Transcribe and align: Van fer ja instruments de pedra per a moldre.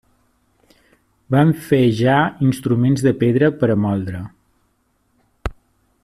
Van 1.35 1.51
fer 1.65 1.81
ja 1.99 2.15
instruments 2.47 3.05
de 3.09 3.13
pedra 3.23 3.51
per 3.61 3.69
a 3.75 3.79
moldre. 3.85 4.23